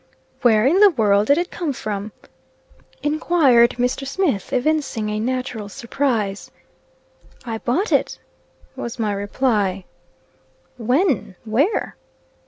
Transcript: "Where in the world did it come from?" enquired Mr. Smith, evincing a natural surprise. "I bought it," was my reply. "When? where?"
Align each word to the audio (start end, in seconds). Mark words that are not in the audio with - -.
"Where 0.41 0.65
in 0.65 0.79
the 0.79 0.89
world 0.89 1.27
did 1.27 1.37
it 1.37 1.51
come 1.51 1.73
from?" 1.73 2.11
enquired 3.03 3.73
Mr. 3.77 4.07
Smith, 4.07 4.51
evincing 4.51 5.09
a 5.11 5.19
natural 5.19 5.69
surprise. 5.69 6.49
"I 7.45 7.59
bought 7.59 7.91
it," 7.91 8.17
was 8.75 8.97
my 8.97 9.13
reply. 9.13 9.85
"When? 10.79 11.35
where?" 11.45 11.97